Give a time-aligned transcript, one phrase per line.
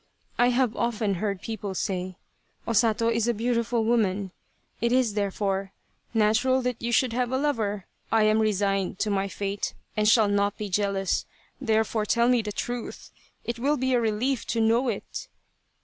[0.39, 2.15] I have often heard people say,'
[2.67, 4.31] O Sato is a beautiful woman!'
[4.81, 5.73] It is, therefore,
[6.11, 7.85] natural that you should have a lover.
[8.11, 11.27] I am resigned to my fate and shall not be jealous,
[11.59, 13.11] therefore tell me the truth
[13.45, 15.27] it will be a relief to know it."